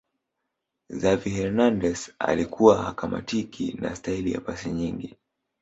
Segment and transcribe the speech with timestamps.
[0.89, 5.15] xavi hernandez alikuwa hakamatiki na staili ya pasi nyingi